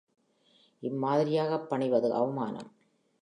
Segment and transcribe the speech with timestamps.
[0.83, 2.71] அம்மாதிரியாகப் பணிவது அவமானம்.